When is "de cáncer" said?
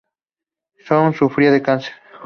1.51-1.93